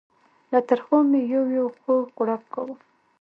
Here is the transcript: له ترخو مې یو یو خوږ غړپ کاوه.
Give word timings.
له 0.51 0.59
ترخو 0.69 0.97
مې 1.09 1.21
یو 1.33 1.43
یو 1.57 1.67
خوږ 1.79 2.05
غړپ 2.17 2.43
کاوه. 2.53 2.75